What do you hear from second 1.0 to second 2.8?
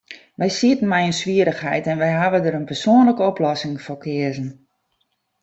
in swierrichheid, en wy hawwe dêr in